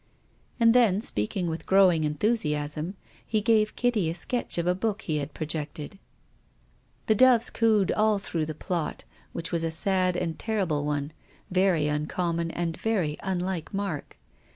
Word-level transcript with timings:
And 0.59 0.73
then, 0.73 0.99
speaking 0.99 1.45
with 1.47 1.67
growing 1.67 2.05
enthusiasm, 2.05 2.95
he 3.23 3.39
gave 3.39 3.75
Kitty 3.75 4.09
a 4.09 4.15
sketch 4.15 4.57
of 4.57 4.65
a 4.65 4.73
book 4.73 5.03
he 5.03 5.17
had 5.17 5.35
pro 5.35 5.45
jected. 5.45 5.99
The 7.05 7.13
doves 7.13 7.51
cooed 7.51 7.91
all 7.91 8.19
tliroiw^h 8.19 8.47
the 8.47 8.55
plot, 8.55 9.03
which 9.31 9.51
was 9.51 9.63
a 9.63 9.69
sad 9.69 10.17
and 10.17 10.39
terrible 10.39 10.85
one, 10.85 11.11
very 11.51 11.85
uncommon 11.87 12.49
and 12.49 12.75
very 12.75 13.15
unlike 13.21 13.75
Mark. 13.75 14.17